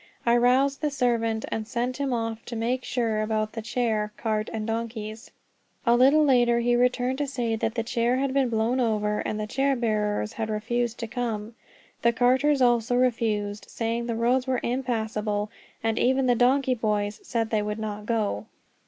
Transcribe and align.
I 0.25 0.35
roused 0.35 0.81
the 0.81 0.89
servant, 0.89 1.45
and 1.49 1.67
sent 1.67 1.97
him 1.97 2.11
off 2.11 2.43
to 2.45 2.55
make 2.55 2.83
sure 2.83 3.21
about 3.21 3.51
the 3.53 3.61
chair, 3.61 4.11
cart, 4.17 4.49
and 4.51 4.65
donkeys. 4.65 5.29
A 5.85 5.95
little 5.95 6.25
later 6.25 6.59
he 6.59 6.75
returned 6.75 7.19
to 7.19 7.27
say 7.27 7.55
that 7.57 7.75
the 7.75 7.83
chair 7.83 8.15
had 8.15 8.33
been 8.33 8.49
blown 8.49 8.79
over, 8.79 9.19
and 9.19 9.39
the 9.39 9.45
chair 9.45 9.75
bearers 9.75 10.33
had 10.33 10.49
refused 10.49 10.97
to 11.01 11.07
come. 11.07 11.53
The 12.01 12.13
carters 12.13 12.63
also 12.63 12.95
refused, 12.95 13.67
saying 13.69 14.07
the 14.07 14.15
roads 14.15 14.47
were 14.47 14.59
impassable; 14.63 15.51
and 15.83 15.99
even 15.99 16.25
the 16.25 16.33
donkey 16.33 16.73
boys 16.73 17.19
said 17.21 17.51
they 17.51 17.61
would 17.61 17.77
not 17.77 18.07
go. 18.07 18.47